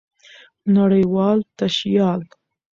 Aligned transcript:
نړۍوال 0.75 1.39
تشيال 1.57 2.21